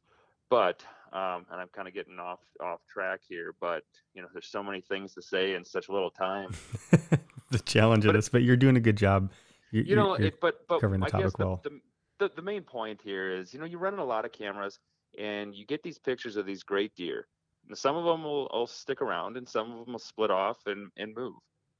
but 0.49 0.83
um, 1.13 1.45
and 1.51 1.61
I'm 1.61 1.67
kind 1.69 1.87
of 1.87 1.93
getting 1.93 2.19
off 2.19 2.39
off 2.61 2.79
track 2.91 3.21
here, 3.27 3.53
but 3.61 3.83
you 4.13 4.21
know, 4.21 4.27
there's 4.33 4.47
so 4.47 4.63
many 4.63 4.81
things 4.81 5.13
to 5.13 5.21
say 5.21 5.53
in 5.53 5.63
such 5.63 5.89
little 5.89 6.09
time. 6.09 6.53
the 7.51 7.59
challenge 7.65 8.05
of 8.05 8.13
this, 8.13 8.29
but 8.29 8.43
you're 8.43 8.57
doing 8.57 8.77
a 8.77 8.81
good 8.81 8.97
job. 8.97 9.31
You, 9.71 9.83
you 9.83 9.95
know, 9.95 10.13
it, 10.13 10.39
but 10.41 10.67
but 10.67 10.81
covering 10.81 11.01
the 11.01 11.07
I 11.07 11.09
topic 11.09 11.25
guess 11.25 11.33
the, 11.37 11.45
well. 11.45 11.61
The, 11.63 11.79
the, 12.19 12.31
the 12.35 12.41
main 12.41 12.63
point 12.63 13.01
here 13.03 13.31
is, 13.31 13.53
you 13.53 13.59
know, 13.59 13.65
you're 13.65 13.79
running 13.79 13.99
a 13.99 14.05
lot 14.05 14.25
of 14.25 14.31
cameras, 14.31 14.79
and 15.19 15.53
you 15.53 15.65
get 15.65 15.83
these 15.83 15.97
pictures 15.97 16.35
of 16.35 16.45
these 16.45 16.63
great 16.63 16.95
deer. 16.95 17.27
some 17.73 17.95
of 17.95 18.05
them 18.05 18.23
will, 18.23 18.49
will 18.51 18.67
stick 18.67 19.01
around, 19.01 19.37
and 19.37 19.47
some 19.47 19.71
of 19.71 19.85
them 19.85 19.93
will 19.93 19.99
split 19.99 20.31
off 20.31 20.57
and 20.65 20.89
and 20.97 21.15
move 21.15 21.35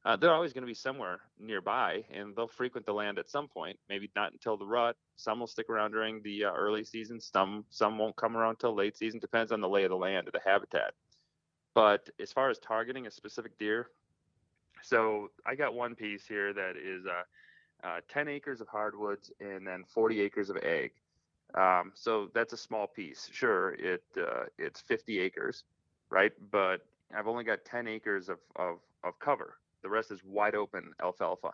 uh, 0.06 0.18
they're 0.18 0.34
always 0.34 0.52
going 0.52 0.64
to 0.64 0.68
be 0.68 0.74
somewhere 0.74 1.22
nearby 1.40 2.04
and 2.14 2.36
they'll 2.36 2.48
frequent 2.48 2.86
the 2.86 2.94
land 2.94 3.18
at 3.18 3.30
some 3.30 3.48
point 3.48 3.78
maybe 3.90 4.10
not 4.16 4.34
until 4.34 4.58
the 4.58 4.66
rut. 4.66 4.98
Some 5.16 5.40
will 5.40 5.48
stick 5.48 5.70
around 5.70 5.92
during 5.92 6.22
the 6.24 6.46
uh, 6.46 6.52
early 6.54 6.84
season 6.84 7.20
some 7.22 7.66
some 7.70 7.98
won't 7.98 8.16
come 8.16 8.36
around 8.36 8.58
till 8.58 8.76
late 8.76 8.98
season 8.98 9.20
depends 9.20 9.52
on 9.52 9.62
the 9.62 9.70
lay 9.70 9.84
of 9.84 9.90
the 9.90 9.96
land 9.96 10.28
or 10.28 10.32
the 10.32 10.42
habitat. 10.46 10.94
But 11.74 12.10
as 12.20 12.32
far 12.32 12.50
as 12.50 12.60
targeting 12.60 13.08
a 13.08 13.12
specific 13.12 13.58
deer 13.58 13.90
so 14.82 15.30
i 15.46 15.56
got 15.56 15.74
one 15.74 15.96
piece 15.96 16.28
here 16.28 16.52
that 16.52 16.74
is 16.76 17.06
uh, 17.06 17.88
uh 17.88 18.02
10 18.10 18.28
acres 18.28 18.60
of 18.60 18.68
hardwoods 18.68 19.32
and 19.40 19.66
then 19.66 19.84
40 19.88 20.22
acres 20.22 20.50
of 20.50 20.58
ag. 20.58 20.92
Um, 21.56 21.92
so 21.94 22.30
that's 22.34 22.52
a 22.52 22.58
small 22.58 22.88
piece. 22.88 23.30
Sure 23.32 23.74
it 23.76 24.04
uh, 24.18 24.46
it's 24.58 24.82
50 24.82 25.20
acres 25.20 25.64
right? 26.10 26.34
But 26.52 26.86
i've 27.16 27.28
only 27.28 27.46
got 27.46 27.64
10 27.64 27.88
acres 27.88 28.28
of, 28.28 28.40
of, 28.58 28.80
of 29.04 29.18
cover 29.20 29.56
the 29.84 29.90
rest 29.90 30.12
is 30.12 30.20
wide 30.24 30.56
open 30.56 30.92
alfalfa. 31.02 31.52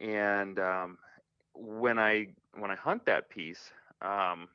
And 0.00 0.58
um, 0.58 0.98
when 1.54 1.98
I 1.98 2.28
when 2.58 2.70
I 2.70 2.76
hunt 2.76 3.04
that 3.06 3.28
piece, 3.30 3.70
um, 4.02 4.48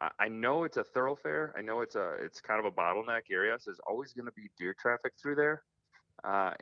I, 0.00 0.10
I 0.18 0.28
know 0.28 0.64
it's 0.64 0.76
a 0.76 0.84
thoroughfare. 0.84 1.54
I 1.56 1.62
know 1.62 1.80
it's 1.80 1.94
a 1.94 2.14
it's 2.22 2.40
kind 2.40 2.58
of 2.58 2.66
a 2.66 2.70
bottleneck 2.70 3.22
area. 3.30 3.56
So 3.58 3.70
there's 3.70 3.80
always 3.86 4.12
going 4.12 4.26
to 4.26 4.32
be 4.32 4.50
deer 4.58 4.74
traffic 4.74 5.12
through 5.20 5.36
there, 5.36 5.62
uh, 6.24 6.52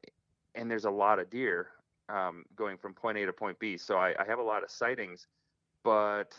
and 0.55 0.71
there's 0.71 0.85
a 0.85 0.91
lot 0.91 1.19
of 1.19 1.31
deer 1.31 1.69
um, 2.09 2.45
going 2.55 2.77
from 2.77 2.95
point 2.95 3.19
A 3.19 3.27
to 3.27 3.33
point 3.33 3.59
B. 3.59 3.77
So 3.77 3.97
I, 3.97 4.15
I 4.19 4.25
have 4.27 4.39
a 4.39 4.43
lot 4.43 4.63
of 4.63 4.71
sightings, 4.71 5.27
but 5.85 6.35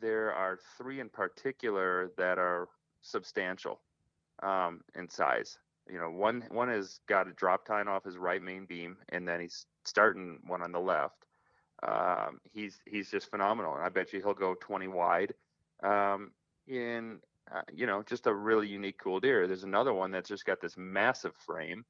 there 0.00 0.32
are 0.32 0.58
three 0.78 1.00
in 1.00 1.08
particular 1.08 2.10
that 2.16 2.38
are 2.38 2.68
substantial 3.00 3.80
um, 4.42 4.80
in 4.94 5.08
size. 5.08 5.58
You 5.90 5.98
know, 5.98 6.10
one 6.10 6.44
one 6.50 6.68
has 6.68 7.00
got 7.08 7.28
a 7.28 7.32
drop 7.32 7.66
tine 7.66 7.88
off 7.88 8.04
his 8.04 8.16
right 8.16 8.42
main 8.42 8.66
beam, 8.66 8.96
and 9.08 9.26
then 9.26 9.40
he's 9.40 9.66
starting 9.84 10.38
one 10.46 10.62
on 10.62 10.72
the 10.72 10.80
left. 10.80 11.26
Um, 11.82 12.40
he's 12.52 12.78
he's 12.86 13.10
just 13.10 13.30
phenomenal, 13.30 13.74
and 13.74 13.84
I 13.84 13.88
bet 13.88 14.12
you 14.12 14.20
he'll 14.20 14.34
go 14.34 14.54
20 14.60 14.88
wide. 14.88 15.34
Um, 15.82 16.30
in 16.68 17.18
uh, 17.52 17.62
you 17.72 17.86
know, 17.86 18.02
just 18.02 18.26
a 18.26 18.34
really 18.34 18.68
unique, 18.68 18.98
cool 19.02 19.20
deer. 19.20 19.46
There's 19.46 19.64
another 19.64 19.92
one 19.92 20.10
that's 20.10 20.28
just 20.28 20.44
got 20.44 20.60
this 20.60 20.76
massive 20.76 21.34
frame, 21.44 21.84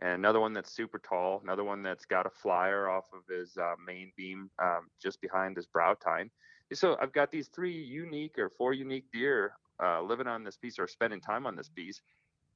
and 0.00 0.12
another 0.12 0.40
one 0.40 0.52
that's 0.52 0.70
super 0.70 0.98
tall. 0.98 1.40
Another 1.42 1.64
one 1.64 1.82
that's 1.82 2.04
got 2.04 2.26
a 2.26 2.30
flyer 2.30 2.88
off 2.88 3.06
of 3.14 3.22
his 3.34 3.56
uh, 3.56 3.74
main 3.84 4.12
beam, 4.16 4.50
um, 4.62 4.88
just 5.02 5.20
behind 5.20 5.56
his 5.56 5.66
brow 5.66 5.94
tine. 5.94 6.30
So 6.74 6.96
I've 7.00 7.12
got 7.12 7.30
these 7.30 7.48
three 7.48 7.72
unique 7.72 8.38
or 8.38 8.50
four 8.50 8.74
unique 8.74 9.06
deer 9.10 9.52
uh, 9.82 10.02
living 10.02 10.26
on 10.26 10.44
this 10.44 10.56
piece 10.56 10.78
or 10.78 10.86
spending 10.86 11.20
time 11.20 11.46
on 11.46 11.56
this 11.56 11.70
piece, 11.70 12.02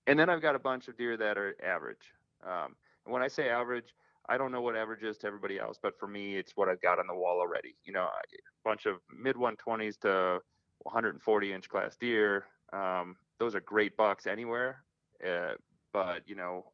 and 0.07 0.19
then 0.19 0.29
I've 0.29 0.43
got 0.43 0.55
a 0.55 0.59
bunch 0.61 0.89
of 0.89 0.97
deer 0.97 1.17
that 1.17 1.39
are 1.39 1.57
average. 1.65 2.13
Um, 2.45 2.77
and 3.05 3.13
when 3.13 3.23
I 3.23 3.29
say 3.29 3.49
average, 3.49 3.95
I 4.29 4.39
don't 4.39 4.53
know 4.53 4.63
what 4.63 4.77
average 4.77 5.03
is 5.03 5.19
to 5.19 5.27
everybody 5.27 5.59
else, 5.59 5.79
but 5.83 5.99
for 5.99 6.07
me, 6.07 6.37
it's 6.37 6.53
what 6.57 6.69
I've 6.69 6.81
got 6.81 6.99
on 6.99 7.07
the 7.07 7.15
wall 7.15 7.39
already. 7.41 7.75
You 7.85 7.93
know, 7.93 8.03
a 8.03 8.19
bunch 8.65 8.87
of 8.87 8.97
mid 9.17 9.37
120s 9.37 9.99
to 10.01 10.41
140 10.83 11.53
inch 11.53 11.69
class 11.69 11.97
deer. 11.97 12.45
Um, 12.73 13.17
those 13.39 13.55
are 13.55 13.61
great 13.61 13.97
bucks 13.97 14.27
anywhere. 14.27 14.85
Uh, 15.27 15.55
but 15.93 16.23
you 16.27 16.35
know, 16.35 16.65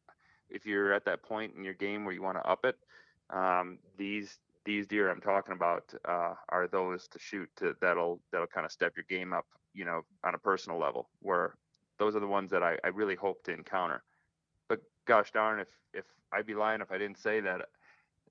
if 0.49 0.65
you're 0.65 0.93
at 0.93 1.05
that 1.05 1.23
point 1.23 1.53
in 1.55 1.63
your 1.63 1.73
game 1.73 2.05
where 2.05 2.13
you 2.13 2.21
want 2.21 2.37
to 2.37 2.47
up 2.47 2.65
it, 2.65 2.77
um, 3.29 3.79
these 3.97 4.39
these 4.65 4.87
deer 4.87 5.09
I'm 5.09 5.21
talking 5.21 5.53
about 5.53 5.91
uh, 6.05 6.35
are 6.49 6.67
those 6.67 7.07
to 7.09 7.19
shoot 7.19 7.49
to 7.57 7.75
that'll 7.81 8.19
that'll 8.31 8.47
kind 8.47 8.65
of 8.65 8.71
step 8.71 8.93
your 8.95 9.05
game 9.09 9.33
up. 9.33 9.45
You 9.73 9.85
know, 9.85 10.01
on 10.23 10.35
a 10.35 10.39
personal 10.39 10.79
level, 10.79 11.09
where 11.21 11.55
those 11.99 12.15
are 12.15 12.19
the 12.21 12.27
ones 12.27 12.51
that 12.51 12.63
I, 12.63 12.77
I 12.83 12.87
really 12.87 13.15
hope 13.15 13.43
to 13.43 13.53
encounter. 13.53 14.03
But 14.67 14.79
gosh 15.07 15.31
darn, 15.31 15.59
if 15.59 15.67
if 15.93 16.05
I'd 16.33 16.45
be 16.45 16.55
lying 16.55 16.81
if 16.81 16.91
I 16.91 16.97
didn't 16.97 17.19
say 17.19 17.41
that 17.41 17.61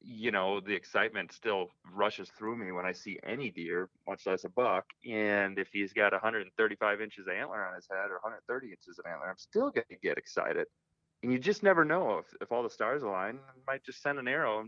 you 0.01 0.31
know, 0.31 0.61
the 0.61 0.75
excitement 0.75 1.33
still 1.33 1.69
rushes 1.93 2.31
through 2.31 2.57
me 2.57 2.73
when 2.73 2.87
I 2.87 2.93
see 2.93 3.19
any 3.25 3.51
deer, 3.51 3.89
much 4.07 4.27
less 4.27 4.45
a 4.45 4.49
buck. 4.49 4.85
And 5.09 5.59
if 5.59 5.69
he's 5.73 5.93
got 5.93 6.13
135 6.13 7.01
inches 7.01 7.27
of 7.27 7.33
antler 7.33 7.65
on 7.65 7.75
his 7.75 7.87
head 7.91 8.11
or 8.11 8.21
130 8.23 8.69
inches 8.69 8.99
of 8.99 9.07
antler, 9.11 9.29
I'm 9.29 9.39
still 9.39 9.71
going 9.71 9.87
to 9.91 9.97
get 9.97 10.19
excited. 10.19 10.67
And 11.23 11.33
you 11.33 11.39
just 11.39 11.63
never 11.63 11.85
know 11.85 12.19
if, 12.19 12.27
if 12.41 12.53
all 12.53 12.63
the 12.63 12.71
stars 12.71 13.03
align. 13.03 13.39
I 13.49 13.73
might 13.73 13.85
just 13.85 14.03
send 14.03 14.19
an 14.19 14.29
arrow. 14.29 14.65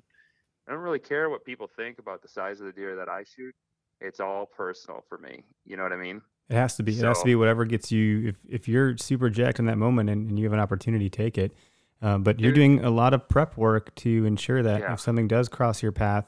I 0.69 0.73
don't 0.73 0.81
really 0.81 0.99
care 0.99 1.31
what 1.31 1.45
people 1.45 1.69
think 1.77 1.99
about 1.99 2.23
the 2.23 2.29
size 2.29 2.61
of 2.61 2.67
the 2.67 2.73
deer 2.73 2.97
that 2.97 3.09
I 3.09 3.25
shoot. 3.25 3.55
It's 4.01 4.21
all 4.21 4.47
personal 4.47 5.05
for 5.09 5.19
me. 5.19 5.45
You 5.65 5.77
know 5.77 5.83
what 5.83 5.93
I 5.93 5.97
mean? 5.97 6.23
It 6.51 6.57
has 6.57 6.77
to 6.77 6.83
be. 6.83 6.93
So, 6.93 7.05
it 7.05 7.09
has 7.09 7.21
to 7.21 7.25
be 7.25 7.37
whatever 7.37 7.65
gets 7.65 7.93
you. 7.93 8.29
If 8.29 8.37
if 8.49 8.69
you're 8.69 8.97
super 8.97 9.31
jacked 9.31 9.61
in 9.61 9.67
that 9.67 9.79
moment 9.79 10.11
and, 10.11 10.29
and 10.29 10.39
you 10.39 10.45
have 10.47 10.53
an 10.53 10.59
opportunity, 10.59 11.09
take 11.09 11.39
it. 11.39 11.55
Uh, 12.03 12.19
but 12.19 12.41
you're 12.41 12.53
doing 12.53 12.83
a 12.85 12.91
lot 12.91 13.15
of 13.15 13.29
prep 13.29 13.57
work 13.57 13.95
to 13.95 14.25
ensure 14.25 14.63
that 14.63 14.81
yeah. 14.81 14.95
if 14.95 15.01
something 15.01 15.29
does 15.29 15.49
cross 15.49 15.83
your 15.83 15.93
path, 15.93 16.27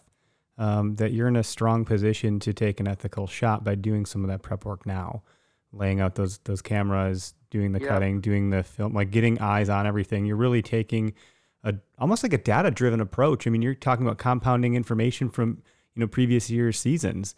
um, 0.58 0.94
that 0.96 1.12
you're 1.12 1.28
in 1.28 1.36
a 1.36 1.42
strong 1.42 1.84
position 1.84 2.38
to 2.40 2.52
take 2.52 2.78
an 2.78 2.86
ethical 2.86 3.26
shot 3.26 3.64
by 3.64 3.74
doing 3.74 4.04
some 4.04 4.22
of 4.22 4.28
that 4.28 4.42
prep 4.42 4.64
work 4.64 4.86
now, 4.86 5.22
laying 5.72 6.00
out 6.00 6.14
those 6.14 6.38
those 6.44 6.62
cameras, 6.62 7.34
doing 7.50 7.72
the 7.72 7.80
yeah. 7.80 7.88
cutting, 7.88 8.20
doing 8.20 8.50
the 8.50 8.62
film, 8.62 8.94
like 8.94 9.10
getting 9.10 9.40
eyes 9.40 9.68
on 9.68 9.86
everything. 9.86 10.24
You're 10.24 10.36
really 10.36 10.62
taking 10.62 11.14
a 11.64 11.74
almost 11.98 12.22
like 12.22 12.32
a 12.32 12.38
data 12.38 12.70
driven 12.70 13.00
approach. 13.00 13.46
I 13.48 13.50
mean, 13.50 13.62
you're 13.62 13.74
talking 13.74 14.06
about 14.06 14.18
compounding 14.18 14.74
information 14.74 15.30
from 15.30 15.62
you 15.96 16.00
know 16.00 16.06
previous 16.06 16.48
years' 16.48 16.78
seasons 16.78 17.34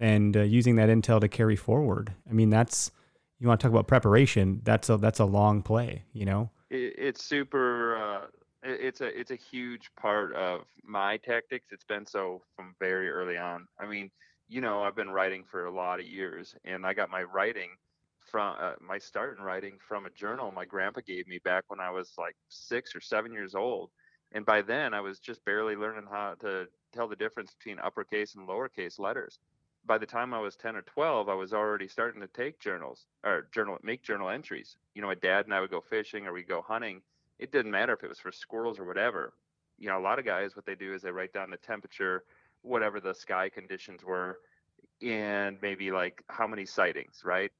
and 0.00 0.36
uh, 0.36 0.42
using 0.42 0.76
that 0.76 0.88
intel 0.88 1.20
to 1.20 1.28
carry 1.28 1.56
forward. 1.56 2.12
I 2.28 2.32
mean, 2.32 2.50
that's 2.50 2.90
you 3.38 3.46
want 3.48 3.60
to 3.60 3.64
talk 3.64 3.72
about 3.72 3.86
preparation. 3.86 4.60
That's 4.64 4.88
a 4.88 4.96
that's 4.96 5.20
a 5.20 5.24
long 5.24 5.62
play, 5.62 6.04
you 6.12 6.24
know 6.24 6.50
it, 6.70 6.94
it's 6.98 7.24
super. 7.24 7.96
Uh, 7.96 8.26
it, 8.62 8.80
it's 8.80 9.00
a 9.00 9.18
it's 9.18 9.30
a 9.30 9.36
huge 9.36 9.90
part 10.00 10.34
of 10.34 10.62
my 10.84 11.16
tactics. 11.18 11.66
It's 11.70 11.84
been 11.84 12.06
so 12.06 12.42
from 12.56 12.74
very 12.80 13.08
early 13.10 13.36
on. 13.36 13.66
I 13.78 13.86
mean, 13.86 14.10
you 14.48 14.60
know, 14.60 14.82
I've 14.82 14.96
been 14.96 15.10
writing 15.10 15.44
for 15.50 15.66
a 15.66 15.74
lot 15.74 16.00
of 16.00 16.06
years, 16.06 16.54
and 16.64 16.86
I 16.86 16.94
got 16.94 17.10
my 17.10 17.22
writing 17.22 17.70
from 18.30 18.56
uh, 18.60 18.72
my 18.80 18.98
start 18.98 19.38
in 19.38 19.44
writing 19.44 19.78
from 19.86 20.04
a 20.04 20.10
journal 20.10 20.52
my 20.52 20.66
grandpa 20.66 21.00
gave 21.06 21.26
me 21.26 21.38
back 21.44 21.64
when 21.68 21.80
I 21.80 21.90
was 21.90 22.12
like 22.18 22.36
six 22.48 22.94
or 22.94 23.00
seven 23.00 23.32
years 23.32 23.54
old. 23.54 23.90
And 24.32 24.44
by 24.44 24.60
then, 24.60 24.92
I 24.92 25.00
was 25.00 25.20
just 25.20 25.42
barely 25.46 25.74
learning 25.74 26.04
how 26.10 26.34
to 26.40 26.66
tell 26.92 27.08
the 27.08 27.16
difference 27.16 27.54
between 27.54 27.78
uppercase 27.78 28.34
and 28.34 28.46
lowercase 28.46 28.98
letters 28.98 29.38
by 29.84 29.98
the 29.98 30.06
time 30.06 30.34
I 30.34 30.40
was 30.40 30.56
10 30.56 30.76
or 30.76 30.82
12, 30.82 31.28
I 31.28 31.34
was 31.34 31.52
already 31.52 31.88
starting 31.88 32.20
to 32.20 32.26
take 32.28 32.60
journals 32.60 33.06
or 33.24 33.48
journal, 33.52 33.78
make 33.82 34.02
journal 34.02 34.28
entries. 34.28 34.76
You 34.94 35.02
know, 35.02 35.08
my 35.08 35.14
dad 35.14 35.46
and 35.46 35.54
I 35.54 35.60
would 35.60 35.70
go 35.70 35.80
fishing 35.80 36.26
or 36.26 36.32
we'd 36.32 36.48
go 36.48 36.62
hunting. 36.62 37.02
It 37.38 37.52
didn't 37.52 37.70
matter 37.70 37.92
if 37.92 38.02
it 38.02 38.08
was 38.08 38.18
for 38.18 38.32
squirrels 38.32 38.78
or 38.78 38.84
whatever. 38.84 39.32
You 39.78 39.88
know, 39.88 39.98
a 39.98 40.02
lot 40.02 40.18
of 40.18 40.24
guys, 40.24 40.56
what 40.56 40.66
they 40.66 40.74
do 40.74 40.92
is 40.94 41.02
they 41.02 41.10
write 41.10 41.32
down 41.32 41.50
the 41.50 41.56
temperature, 41.56 42.24
whatever 42.62 43.00
the 43.00 43.14
sky 43.14 43.48
conditions 43.48 44.04
were, 44.04 44.40
and 45.02 45.56
maybe 45.62 45.90
like 45.92 46.22
how 46.28 46.46
many 46.46 46.66
sightings, 46.66 47.22
right? 47.24 47.52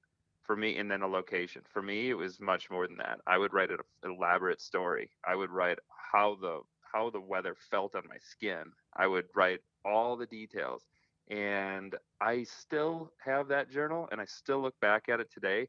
For 0.42 0.56
me, 0.56 0.78
and 0.78 0.90
then 0.90 1.02
a 1.02 1.06
location. 1.06 1.62
For 1.72 1.82
me, 1.82 2.10
it 2.10 2.14
was 2.14 2.40
much 2.40 2.70
more 2.70 2.86
than 2.86 2.96
that. 2.96 3.20
I 3.26 3.38
would 3.38 3.52
write 3.52 3.70
an 3.70 3.78
elaborate 4.02 4.60
story. 4.60 5.10
I 5.26 5.36
would 5.36 5.50
write 5.50 5.78
how 6.12 6.36
the 6.40 6.60
how 6.90 7.10
the 7.10 7.20
weather 7.20 7.54
felt 7.70 7.94
on 7.94 8.02
my 8.08 8.16
skin. 8.18 8.72
I 8.96 9.06
would 9.06 9.26
write 9.34 9.60
all 9.84 10.16
the 10.16 10.26
details 10.26 10.86
and 11.30 11.94
I 12.20 12.44
still 12.44 13.12
have 13.24 13.48
that 13.48 13.70
journal 13.70 14.08
and 14.10 14.20
I 14.20 14.24
still 14.24 14.60
look 14.60 14.78
back 14.80 15.08
at 15.08 15.20
it 15.20 15.30
today 15.32 15.68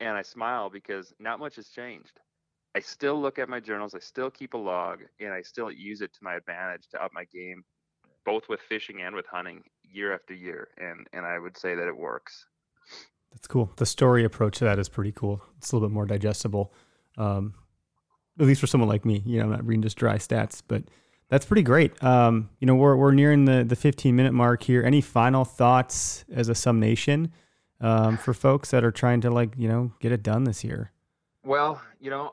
and 0.00 0.16
I 0.16 0.22
smile 0.22 0.70
because 0.70 1.12
not 1.18 1.38
much 1.38 1.56
has 1.56 1.68
changed. 1.68 2.20
I 2.74 2.80
still 2.80 3.20
look 3.20 3.38
at 3.38 3.48
my 3.48 3.60
journals, 3.60 3.94
I 3.94 3.98
still 3.98 4.30
keep 4.30 4.54
a 4.54 4.58
log, 4.58 5.00
and 5.20 5.32
I 5.32 5.42
still 5.42 5.70
use 5.70 6.00
it 6.00 6.12
to 6.12 6.18
my 6.22 6.34
advantage 6.34 6.86
to 6.92 7.02
up 7.02 7.12
my 7.12 7.24
game, 7.24 7.64
both 8.24 8.48
with 8.48 8.60
fishing 8.68 9.02
and 9.02 9.14
with 9.14 9.26
hunting 9.26 9.62
year 9.82 10.14
after 10.14 10.34
year. 10.34 10.68
And 10.76 11.06
and 11.12 11.24
I 11.26 11.38
would 11.38 11.56
say 11.56 11.74
that 11.74 11.88
it 11.88 11.96
works. 11.96 12.46
That's 13.32 13.46
cool. 13.46 13.72
The 13.76 13.86
story 13.86 14.24
approach 14.24 14.58
to 14.58 14.64
that 14.64 14.78
is 14.78 14.88
pretty 14.88 15.12
cool. 15.12 15.42
It's 15.56 15.72
a 15.72 15.76
little 15.76 15.88
bit 15.88 15.94
more 15.94 16.06
digestible, 16.06 16.72
um, 17.16 17.54
at 18.38 18.46
least 18.46 18.60
for 18.60 18.66
someone 18.66 18.88
like 18.88 19.04
me. 19.04 19.22
You 19.24 19.38
know, 19.38 19.44
I'm 19.44 19.50
not 19.50 19.66
reading 19.66 19.82
just 19.82 19.96
dry 19.98 20.16
stats, 20.16 20.62
but 20.66 20.84
that's 21.28 21.44
pretty 21.44 21.62
great. 21.62 22.02
Um, 22.02 22.50
you 22.58 22.66
know, 22.66 22.74
we're, 22.74 22.96
we're 22.96 23.12
nearing 23.12 23.44
the, 23.44 23.64
the 23.64 23.76
15 23.76 24.14
minute 24.16 24.32
mark 24.32 24.62
here. 24.62 24.82
Any 24.82 25.00
final 25.00 25.44
thoughts 25.44 26.24
as 26.32 26.48
a 26.48 26.54
SUMNation 26.54 27.30
um, 27.80 28.16
for 28.16 28.32
folks 28.32 28.70
that 28.70 28.84
are 28.84 28.90
trying 28.90 29.20
to 29.22 29.30
like, 29.30 29.54
you 29.56 29.68
know, 29.68 29.92
get 30.00 30.12
it 30.12 30.22
done 30.22 30.44
this 30.44 30.64
year? 30.64 30.92
Well, 31.44 31.80
you 32.00 32.10
know, 32.10 32.32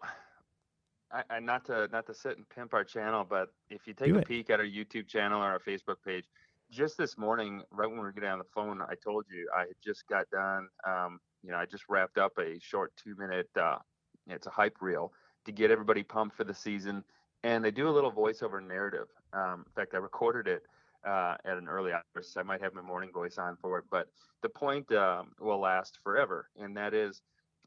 I, 1.11 1.23
I 1.29 1.39
not 1.39 1.65
to 1.65 1.87
not 1.91 2.05
to 2.07 2.13
sit 2.13 2.37
and 2.37 2.47
pimp 2.49 2.73
our 2.73 2.83
channel, 2.83 3.25
but 3.27 3.49
if 3.69 3.85
you 3.85 3.93
take 3.93 4.09
Do 4.09 4.15
a 4.15 4.19
it. 4.19 4.27
peek 4.27 4.49
at 4.49 4.59
our 4.59 4.65
YouTube 4.65 5.07
channel 5.07 5.41
or 5.41 5.45
our 5.45 5.59
Facebook 5.59 5.97
page, 6.05 6.25
just 6.71 6.97
this 6.97 7.17
morning, 7.17 7.61
right 7.71 7.87
when 7.87 7.97
we 7.99 8.03
were 8.03 8.11
getting 8.11 8.29
on 8.29 8.39
the 8.39 8.45
phone, 8.53 8.81
I 8.81 8.95
told 8.95 9.25
you 9.31 9.47
I 9.55 9.61
had 9.61 9.75
just 9.83 10.07
got 10.07 10.29
done. 10.31 10.67
Um, 10.85 11.19
you 11.43 11.51
know, 11.51 11.57
I 11.57 11.65
just 11.65 11.83
wrapped 11.89 12.17
up 12.17 12.33
a 12.39 12.59
short 12.59 12.91
two 13.01 13.15
minute. 13.17 13.49
Uh, 13.55 13.77
it's 14.27 14.47
a 14.47 14.51
hype 14.51 14.77
reel 14.81 15.13
to 15.45 15.51
get 15.51 15.69
everybody 15.69 16.01
pumped 16.01 16.35
for 16.35 16.43
the 16.43 16.53
season 16.53 17.03
and 17.45 17.63
they 17.63 17.69
do 17.69 17.87
a 17.87 17.91
little 17.91 18.11
voiceover 18.11 18.59
narrative. 18.65 19.07
Um, 19.31 19.65
in 19.67 19.71
fact, 19.75 19.93
I 19.93 19.97
recorded 19.97 20.47
it 20.47 20.63
uh, 21.07 21.35
at 21.45 21.57
an 21.59 21.67
early 21.67 21.91
hour, 21.93 22.01
so 22.21 22.39
I 22.39 22.43
might 22.43 22.59
have 22.59 22.73
my 22.73 22.81
morning 22.81 23.11
voice 23.13 23.37
on 23.37 23.55
for 23.61 23.77
it. 23.77 23.85
But 23.91 24.07
the 24.41 24.49
point 24.49 24.91
um, 24.91 25.27
will 25.39 25.59
last 25.59 25.99
forever, 26.03 26.49
and 26.59 26.75
that 26.75 26.95
is 26.95 27.21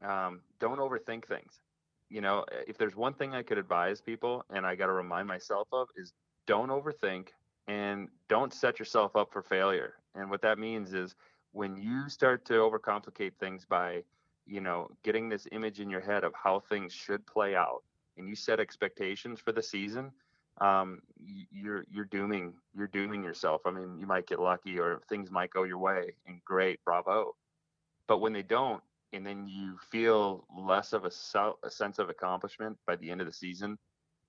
um, 0.05 0.41
don't 0.59 0.79
overthink 0.79 1.25
things. 1.25 1.61
You 2.09 2.19
know, 2.19 2.43
if 2.67 2.77
there's 2.77 2.97
one 2.97 3.13
thing 3.13 3.33
I 3.33 3.41
could 3.41 3.57
advise 3.57 4.01
people, 4.01 4.43
and 4.49 4.65
I 4.65 4.75
got 4.75 4.87
to 4.87 4.91
remind 4.91 5.29
myself 5.29 5.69
of, 5.71 5.87
is 5.95 6.11
don't 6.45 6.69
overthink 6.69 7.29
and 7.69 8.09
don't 8.27 8.53
set 8.53 8.79
yourself 8.79 9.15
up 9.15 9.31
for 9.31 9.41
failure. 9.41 9.93
And 10.13 10.29
what 10.29 10.41
that 10.41 10.59
means 10.59 10.93
is 10.93 11.15
when 11.53 11.77
you 11.77 12.09
start 12.09 12.43
to 12.45 12.53
overcomplicate 12.55 13.35
things 13.39 13.65
by, 13.65 14.03
you 14.45 14.59
know, 14.59 14.89
getting 15.03 15.29
this 15.29 15.47
image 15.53 15.79
in 15.79 15.89
your 15.89 16.01
head 16.01 16.25
of 16.25 16.33
how 16.33 16.59
things 16.59 16.91
should 16.91 17.25
play 17.25 17.55
out 17.55 17.83
and 18.19 18.27
you 18.27 18.35
set 18.35 18.59
expectations 18.59 19.39
for 19.39 19.51
the 19.51 19.63
season, 19.63 20.11
um, 20.61 21.01
you're 21.51 21.85
you're 21.89 22.05
dooming 22.05 22.53
you're 22.75 22.87
dooming 22.87 23.23
yourself. 23.23 23.61
I 23.65 23.71
mean, 23.71 23.97
you 23.97 24.05
might 24.05 24.27
get 24.27 24.39
lucky 24.39 24.77
or 24.77 25.01
things 25.09 25.31
might 25.31 25.49
go 25.51 25.63
your 25.63 25.77
way, 25.77 26.13
and 26.27 26.43
great, 26.45 26.83
bravo. 26.85 27.35
But 28.07 28.19
when 28.19 28.33
they 28.33 28.43
don't, 28.43 28.83
and 29.13 29.25
then 29.25 29.47
you 29.47 29.77
feel 29.91 30.45
less 30.55 30.93
of 30.93 31.05
a, 31.05 31.11
a 31.63 31.71
sense 31.71 31.99
of 31.99 32.09
accomplishment 32.09 32.77
by 32.85 32.95
the 32.97 33.09
end 33.09 33.21
of 33.21 33.27
the 33.27 33.33
season, 33.33 33.77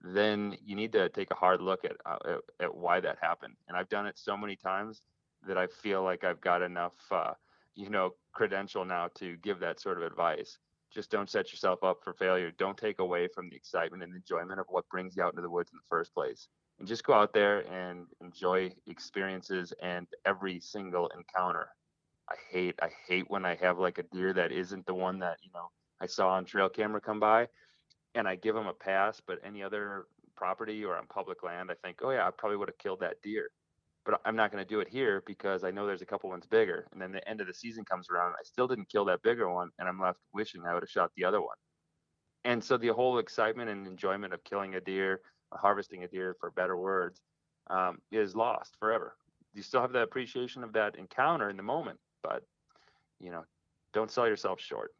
then 0.02 0.56
you 0.64 0.76
need 0.76 0.92
to 0.92 1.08
take 1.08 1.30
a 1.30 1.34
hard 1.34 1.60
look 1.60 1.84
at, 1.84 1.96
uh, 2.06 2.18
at, 2.26 2.64
at 2.64 2.74
why 2.74 3.00
that 3.00 3.18
happened. 3.20 3.54
And 3.68 3.76
I've 3.76 3.88
done 3.88 4.06
it 4.06 4.18
so 4.18 4.36
many 4.36 4.56
times 4.56 5.02
that 5.46 5.58
I 5.58 5.66
feel 5.66 6.02
like 6.02 6.24
I've 6.24 6.40
got 6.40 6.62
enough, 6.62 6.94
uh, 7.10 7.32
you 7.74 7.88
know, 7.88 8.14
credential 8.32 8.84
now 8.84 9.08
to 9.16 9.36
give 9.38 9.60
that 9.60 9.80
sort 9.80 9.96
of 9.96 10.04
advice 10.04 10.58
just 10.92 11.10
don't 11.10 11.30
set 11.30 11.52
yourself 11.52 11.82
up 11.84 11.98
for 12.02 12.12
failure. 12.14 12.50
Don't 12.58 12.76
take 12.76 12.98
away 12.98 13.28
from 13.34 13.48
the 13.48 13.56
excitement 13.56 14.02
and 14.02 14.14
enjoyment 14.14 14.60
of 14.60 14.66
what 14.68 14.88
brings 14.88 15.16
you 15.16 15.22
out 15.22 15.32
into 15.32 15.42
the 15.42 15.50
woods 15.50 15.70
in 15.72 15.78
the 15.78 15.88
first 15.88 16.12
place. 16.14 16.48
And 16.78 16.88
just 16.88 17.04
go 17.04 17.12
out 17.12 17.32
there 17.32 17.60
and 17.72 18.06
enjoy 18.20 18.72
experiences 18.86 19.72
and 19.82 20.06
every 20.24 20.60
single 20.60 21.10
encounter. 21.16 21.68
I 22.30 22.34
hate 22.50 22.78
I 22.80 22.90
hate 23.06 23.28
when 23.28 23.44
I 23.44 23.56
have 23.56 23.78
like 23.78 23.98
a 23.98 24.04
deer 24.04 24.32
that 24.32 24.52
isn't 24.52 24.86
the 24.86 24.94
one 24.94 25.18
that 25.18 25.38
you 25.42 25.50
know 25.52 25.70
I 26.00 26.06
saw 26.06 26.30
on 26.30 26.44
trail 26.44 26.68
camera 26.68 27.00
come 27.00 27.20
by, 27.20 27.48
and 28.14 28.26
I 28.26 28.36
give 28.36 28.54
them 28.54 28.66
a 28.66 28.72
pass. 28.72 29.20
But 29.24 29.40
any 29.44 29.62
other 29.62 30.06
property 30.36 30.84
or 30.84 30.96
on 30.96 31.06
public 31.06 31.42
land, 31.42 31.70
I 31.70 31.74
think, 31.84 31.98
oh 32.02 32.10
yeah, 32.10 32.26
I 32.26 32.30
probably 32.30 32.56
would 32.56 32.68
have 32.68 32.78
killed 32.78 33.00
that 33.00 33.20
deer. 33.22 33.50
But 34.10 34.20
I'm 34.24 34.34
not 34.34 34.50
going 34.50 34.64
to 34.64 34.68
do 34.68 34.80
it 34.80 34.88
here 34.88 35.22
because 35.24 35.62
I 35.62 35.70
know 35.70 35.86
there's 35.86 36.02
a 36.02 36.06
couple 36.06 36.30
ones 36.30 36.44
bigger. 36.44 36.88
And 36.90 37.00
then 37.00 37.12
the 37.12 37.26
end 37.28 37.40
of 37.40 37.46
the 37.46 37.54
season 37.54 37.84
comes 37.84 38.08
around, 38.10 38.32
I 38.32 38.42
still 38.42 38.66
didn't 38.66 38.88
kill 38.88 39.04
that 39.04 39.22
bigger 39.22 39.48
one, 39.48 39.70
and 39.78 39.88
I'm 39.88 40.00
left 40.00 40.18
wishing 40.34 40.62
I 40.66 40.74
would 40.74 40.82
have 40.82 40.90
shot 40.90 41.12
the 41.16 41.24
other 41.24 41.40
one. 41.40 41.56
And 42.44 42.62
so 42.64 42.76
the 42.76 42.88
whole 42.88 43.18
excitement 43.18 43.70
and 43.70 43.86
enjoyment 43.86 44.34
of 44.34 44.42
killing 44.42 44.74
a 44.74 44.80
deer, 44.80 45.20
harvesting 45.52 46.02
a 46.02 46.08
deer, 46.08 46.34
for 46.40 46.50
better 46.50 46.76
words, 46.76 47.20
um, 47.68 47.98
is 48.10 48.34
lost 48.34 48.74
forever. 48.80 49.14
You 49.54 49.62
still 49.62 49.80
have 49.80 49.92
the 49.92 50.02
appreciation 50.02 50.64
of 50.64 50.72
that 50.72 50.96
encounter 50.96 51.48
in 51.48 51.56
the 51.56 51.62
moment, 51.62 52.00
but 52.24 52.42
you 53.20 53.30
know, 53.30 53.44
don't 53.92 54.10
sell 54.10 54.26
yourself 54.26 54.60
short. 54.60 54.90